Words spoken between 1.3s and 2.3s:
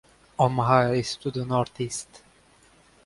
northeast.